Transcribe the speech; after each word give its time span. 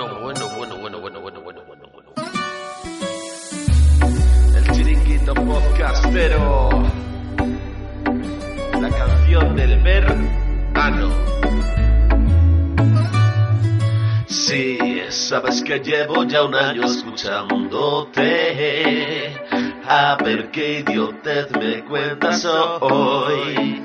Bueno, 0.00 0.18
bueno, 0.18 0.48
bueno, 0.56 0.76
bueno, 0.78 0.98
bueno, 0.98 1.20
bueno, 1.20 1.40
bueno, 1.42 1.60
bueno, 1.66 1.82
bueno. 1.92 2.08
El 4.56 4.64
chiringuito 4.72 5.34
podcastero. 5.34 6.70
La 8.80 8.88
canción 8.88 9.56
del 9.56 9.82
verano. 9.82 11.10
Sí, 14.26 14.78
sabes 15.10 15.62
que 15.64 15.80
llevo 15.80 16.24
ya 16.24 16.44
un 16.44 16.54
año 16.54 16.86
escuchándote. 16.86 18.18
A 19.86 20.16
ver 20.24 20.50
qué 20.50 20.80
idiotez 20.80 21.50
me 21.50 21.84
cuentas 21.84 22.46
hoy. 22.46 23.82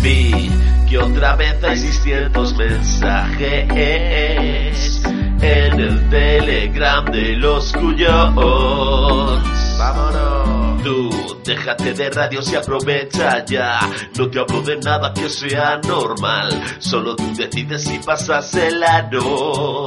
Vi 0.00 0.50
que 0.88 0.98
otra 0.98 1.36
vez 1.36 1.62
hay 1.62 1.76
600 1.76 2.56
mensajes 2.56 3.70
en 5.40 5.80
el 5.80 6.08
telegram 6.10 7.04
de 7.06 7.36
los 7.36 7.72
cuyos. 7.72 8.34
Vámonos. 9.78 10.82
Tú, 10.82 11.40
déjate 11.44 11.94
de 11.94 12.10
radios 12.10 12.52
y 12.52 12.56
aprovecha 12.56 13.44
ya. 13.44 13.80
No 14.18 14.28
te 14.28 14.38
hablo 14.38 14.60
de 14.62 14.76
nada 14.76 15.14
que 15.14 15.30
sea 15.30 15.80
normal. 15.86 16.62
Solo 16.78 17.16
tú 17.16 17.24
decides 17.34 17.84
si 17.84 17.98
pasas 17.98 18.54
el 18.54 18.82
ano. 18.82 19.86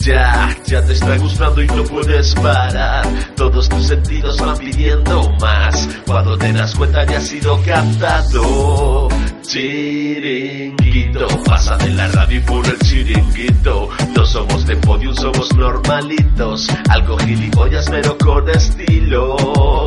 Ya, 0.00 0.56
ya 0.64 0.84
te 0.84 0.92
está 0.92 1.16
gustando 1.18 1.62
y 1.62 1.66
no 1.66 1.84
puedes 1.84 2.34
parar. 2.36 3.06
Todos 3.36 3.68
tus 3.68 3.86
sentidos 3.88 4.38
van 4.40 4.56
pidiendo 4.56 5.30
más. 5.40 5.88
Cuando 6.06 6.38
te 6.38 6.52
das 6.52 6.74
cuenta 6.74 7.04
ya 7.04 7.18
has 7.18 7.26
sido 7.26 7.60
captado. 7.62 9.08
Chiringuito, 9.42 11.26
pasa 11.44 11.76
de 11.78 11.90
la 11.90 12.06
radio 12.08 12.38
y 12.38 12.42
por 12.42 12.66
el 12.66 12.78
chiringuito. 12.78 13.88
No 14.14 14.24
somos 14.24 14.66
de 14.66 14.76
podium, 14.76 15.14
somos 15.14 15.54
normalitos. 15.54 16.68
Algo 16.88 17.18
gilipollas, 17.18 17.88
pero 17.90 18.16
con 18.18 18.48
estilo. 18.50 19.77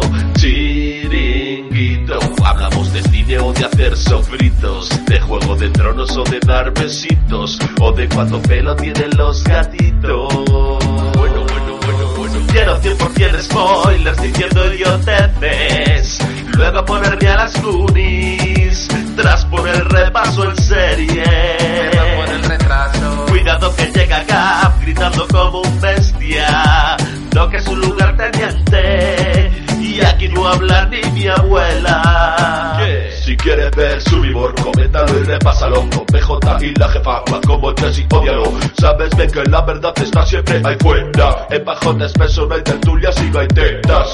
De 3.62 3.68
hacer 3.68 3.98
sofritos. 3.98 4.90
De 5.06 5.20
juego 5.20 5.56
de 5.56 5.70
tronos 5.70 6.18
o 6.18 6.24
de 6.24 6.40
dar 6.40 6.74
besitos. 6.74 7.60
O 7.80 7.92
de 7.92 8.08
cuánto 8.10 8.42
pelo 8.42 8.76
tienen 8.76 9.10
los 9.18 9.44
gatitos. 9.44 10.34
Bueno, 11.14 11.46
bueno, 11.46 11.80
bueno, 11.86 12.08
bueno. 12.18 12.48
Quiero 12.52 12.82
100% 12.82 13.42
spoilers 13.42 14.22
diciendo 14.22 14.74
idioteces. 14.74 16.20
Luego 16.58 16.86
ponerme 16.86 17.28
a 17.28 17.36
las 17.36 17.62
Goonies. 17.62 18.88
Tras 19.16 19.46
por 19.46 19.68
el 19.68 19.86
repaso 19.86 20.50
en 20.50 20.58
serie. 20.58 21.24
por 22.16 22.30
el 22.34 22.44
retraso. 22.44 23.26
Cuidado 23.30 23.76
que 23.76 23.86
llega 23.92 24.24
Gap 24.24 24.82
gritando 24.82 25.28
como 25.28 25.62
un 25.62 25.82
bestia. 25.82 26.98
No 27.36 27.50
que 27.50 27.58
es 27.58 27.68
un 27.68 27.80
lugar 27.80 28.18
teniente. 28.18 29.52
Y 29.80 30.02
aquí 30.02 30.30
no 30.30 30.48
habla 30.48 30.86
ni 30.88 31.02
mi 31.12 31.28
abuela. 31.28 32.01
Si 33.52 33.58
quieres 33.58 33.76
ver 33.76 34.02
su 34.02 34.16
humor, 34.16 34.56
coméntalo 34.64 35.20
y 35.20 35.24
repásalo. 35.24 35.82
Con 35.90 36.06
PJ 36.06 36.58
y 36.62 36.74
la 36.76 36.88
jefa, 36.88 37.22
Juan 37.28 37.42
como 37.42 37.76
Jessy, 37.76 38.08
odialo. 38.10 38.44
Sabes 38.80 39.14
bien 39.18 39.30
que 39.30 39.44
la 39.44 39.62
verdad 39.64 39.94
está 40.02 40.26
siempre 40.26 40.62
ahí 40.64 40.78
fuera. 40.80 41.48
En 41.50 41.66
bajón 41.66 42.02
espeso 42.02 42.46
no 42.46 42.56
hay 42.56 42.62
tertulias 42.62 43.22
y 43.22 43.30
no 43.30 43.40
hay 43.40 43.48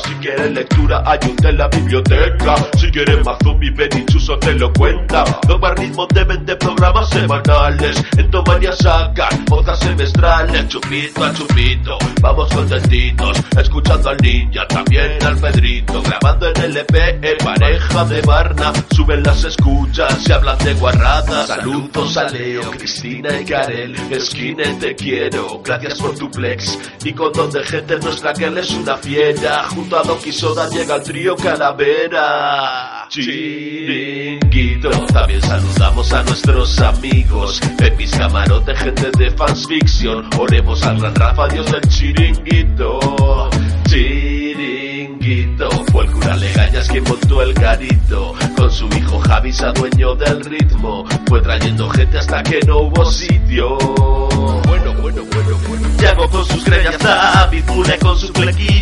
Si 0.04 0.14
quieres 0.16 0.52
lectura, 0.52 1.04
un 1.24 1.46
en 1.46 1.58
la 1.58 1.68
biblioteca. 1.68 2.56
Si 2.78 2.92
quieres 2.92 3.26
más 3.26 3.38
zombie, 3.44 3.72
ven 3.72 3.90
y 3.98 4.06
Chuso 4.06 4.38
te 4.40 4.54
lo 4.54 4.72
cuenta. 4.74 5.24
Dos 5.48 5.60
ritmos 5.76 6.08
de 6.10 6.24
20 6.24 6.56
programas 6.58 7.10
semanales. 7.10 8.04
En 8.18 8.30
Tomania 8.30 8.72
sacan 8.74 9.46
otras 9.50 9.80
semestrales. 9.80 10.68
Chupito 10.68 11.24
a 11.24 11.34
chupito, 11.34 11.98
vamos 12.22 12.54
contentitos. 12.54 13.42
Escuchando 13.58 14.10
al 14.10 14.18
ninja, 14.18 14.68
también 14.68 15.24
al 15.24 15.38
Pedrito. 15.38 16.02
Grabando 16.02 16.48
en 16.48 16.62
LP, 16.64 17.20
en 17.22 17.38
pareja 17.38 18.06
de 18.06 18.22
Barna. 18.22 18.74
Suben 18.92 19.24
las 19.24 19.44
escuchas 19.44 20.28
y 20.28 20.32
hablan 20.32 20.58
de 20.60 20.74
guarradas. 20.76 21.48
Saludos 21.48 22.18
a 22.18 22.30
Leo, 22.30 22.72
Cristina 22.72 23.40
y 23.40 23.46
Karel. 23.46 23.96
Esquina 24.12 24.64
te 24.80 24.96
quiero, 24.96 25.62
gracias 25.64 26.00
por 26.00 26.16
tu 26.16 26.30
plex. 26.30 26.78
Y 27.04 27.14
con 27.14 27.32
don 27.34 27.52
de 27.52 27.64
gente 27.64 27.98
nuestra 28.00 28.34
que 28.34 28.46
es 28.46 28.72
una 28.72 28.98
fiera. 28.98 29.66
Junto 29.88 30.00
a 30.00 30.04
Doki 30.04 30.34
Soda 30.34 30.68
llega 30.68 30.96
el 30.96 31.02
trío 31.02 31.34
Calavera. 31.38 33.06
Chiringuito. 33.08 34.90
También 35.14 35.42
saludamos 35.42 36.12
a 36.12 36.24
nuestros 36.24 36.78
amigos. 36.82 37.62
Pepis 37.78 38.12
Camarote, 38.12 38.76
gente 38.76 39.10
de 39.18 39.32
fans 39.32 39.66
fiction. 39.66 40.30
Oremos 40.38 40.84
al 40.84 41.00
gran 41.00 41.16
Rafa, 41.16 41.48
Dios 41.48 41.72
del 41.72 41.80
chiringuito. 41.88 43.50
Chiringuito. 43.86 45.70
Fue 45.94 46.04
el 46.04 46.12
cura 46.12 46.36
Legañas 46.36 46.90
quien 46.90 47.06
montó 47.06 47.42
el 47.42 47.54
garito. 47.54 48.34
Con 48.58 48.70
su 48.70 48.88
hijo 48.90 49.20
Javi, 49.20 49.54
se 49.54 49.72
dueño 49.72 50.16
del 50.16 50.44
ritmo. 50.44 51.06
Fue 51.30 51.40
trayendo 51.40 51.90
gente 51.92 52.18
hasta 52.18 52.44
que 52.44 52.60
no 52.68 52.80
hubo 52.80 53.06
sitio. 53.06 53.78
Bueno, 53.78 54.94
bueno, 55.02 55.24
bueno, 55.32 55.58
bueno. 55.66 55.88
Llegó 55.98 56.30
con 56.30 56.46
sus 56.46 56.66
greñas 56.66 57.00
David 57.00 57.64
Mule 57.70 57.98
con 58.00 58.18
su 58.20 58.28
flequillo. 58.34 58.77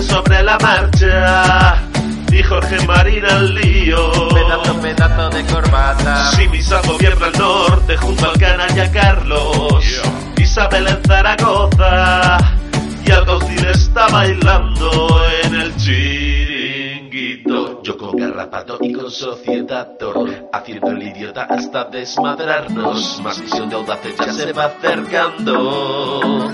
Sobre 0.00 0.42
la 0.42 0.58
marcha. 0.58 1.76
Y 2.32 2.42
Jorge 2.42 2.86
Marín 2.86 3.24
al 3.26 3.54
lío. 3.54 4.28
Pedazo, 4.30 4.80
pedazo 4.80 5.30
de 5.30 5.44
corbata. 5.44 6.30
Simisando 6.32 6.98
siempre 6.98 7.26
al 7.26 7.38
norte 7.38 7.96
junto 7.98 8.30
al 8.30 8.38
canalla 8.38 8.90
Carlos. 8.90 10.02
Isabel 10.38 10.88
en 10.88 11.04
Zaragoza. 11.04 12.38
Y 13.04 13.10
Algaucil 13.10 13.66
está 13.66 14.08
bailando 14.08 15.20
en 15.44 15.54
el 15.54 15.76
chiringuito. 15.76 17.82
Yo 17.82 17.98
con 17.98 18.16
garrapato 18.16 18.78
y 18.80 18.92
con 18.92 19.10
sociedad 19.10 19.88
haciendo 20.52 20.88
el 20.88 21.02
idiota 21.02 21.44
hasta 21.44 21.84
desmadrarnos. 21.84 23.20
Más 23.22 23.40
visión 23.40 23.68
de 23.68 23.76
audaces 23.76 24.14
ya 24.16 24.32
se 24.32 24.52
va 24.52 24.64
acercando. 24.64 26.52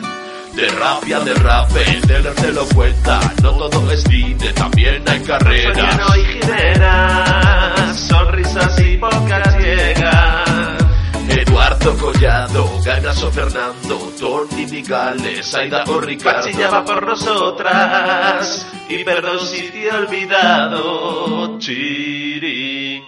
De 0.59 0.67
rapia, 0.71 1.21
de 1.21 1.35
rape, 1.35 1.85
el 1.85 2.35
te 2.35 2.51
lo 2.51 2.67
cuenta. 2.75 3.21
No 3.45 3.53
todo 3.53 3.93
es 3.93 4.03
cine, 4.03 4.53
también 4.55 5.09
hay 5.09 5.21
carreras. 5.21 5.77
Soñano 5.77 6.17
y 6.17 6.25
gineras, 6.25 7.97
sonrisas 7.97 8.81
y 8.81 8.97
pocas 8.97 9.57
llegas. 9.57 10.83
Eduardo 11.29 11.97
Collado, 11.99 12.83
Ganaso 12.85 13.31
Fernando, 13.31 14.13
Tony 14.19 14.67
Migales, 14.67 15.55
Aida 15.55 15.85
o 15.87 16.01
Ricardo. 16.01 16.47
Pachilla 16.47 16.85
por 16.85 17.07
nosotras, 17.07 18.67
y 18.89 19.05
perdón 19.05 19.39
si 19.39 19.63
te 19.71 19.87
he 19.87 19.93
olvidado, 19.93 21.57
chiringuito. 21.61 22.99